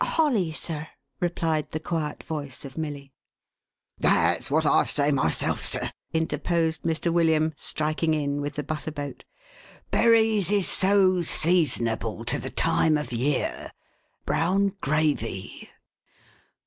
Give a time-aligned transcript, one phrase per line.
[0.03, 0.87] "Holly, sir,"
[1.19, 3.13] replied the quiet voice of Milly."
[3.99, 7.13] That's what I say myself, sir," interposed Mr.
[7.13, 9.25] William, striking in with the butter boat."
[9.91, 13.71] Berries; is so seasonable to the time of year!—
[14.25, 15.69] Brown gravy